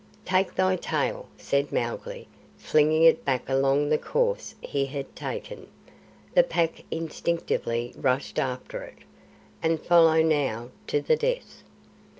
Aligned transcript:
"Take 0.25 0.55
thy 0.55 0.77
tail," 0.77 1.27
said 1.37 1.71
Mowgli, 1.71 2.27
flinging 2.57 3.03
it 3.03 3.23
back 3.23 3.47
along 3.47 3.89
the 3.89 3.99
course 3.99 4.55
he 4.59 4.87
had 4.87 5.15
taken. 5.15 5.67
The 6.33 6.41
Pack 6.41 6.83
instinctively 6.89 7.93
rushed 7.95 8.39
after 8.39 8.81
it. 8.81 8.97
"And 9.61 9.79
follow 9.79 10.23
now 10.23 10.69
to 10.87 11.01
the 11.01 11.15
death." 11.15 11.61